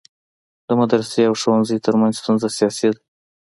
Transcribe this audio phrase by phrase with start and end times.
[0.67, 2.99] د مدرسي او ښوونځی ترمنځ ستونزه سیاسي ده.